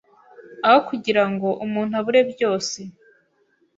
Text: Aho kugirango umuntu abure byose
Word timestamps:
Aho 0.67 0.79
kugirango 0.89 1.47
umuntu 1.65 1.93
abure 1.99 2.21
byose 2.31 2.79